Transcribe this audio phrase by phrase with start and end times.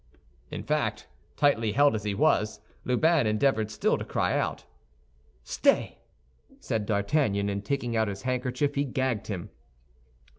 [0.49, 1.05] In fact,
[1.37, 4.65] tightly held as he was, Lubin endeavored still to cry out.
[5.43, 5.99] "Stay!"
[6.59, 9.51] said D'Artagnan; and taking out his handkerchief, he gagged him.